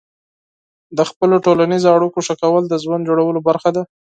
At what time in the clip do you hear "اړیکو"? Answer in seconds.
1.95-2.19